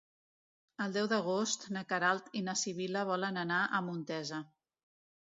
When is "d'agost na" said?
1.09-1.83